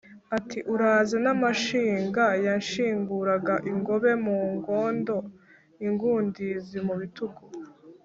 ati: 0.37 0.59
uraze 0.73 1.17
n’amashinga 1.25 2.25
yanshinguraga 2.45 3.55
ingobe 3.71 4.11
mu 4.25 4.37
ngondo 4.55 5.15
ingundizi 5.87 6.77
mu 6.87 6.93
bitugu. 7.01 7.41